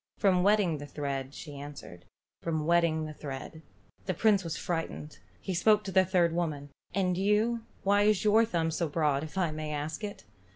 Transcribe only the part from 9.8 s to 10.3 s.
it?"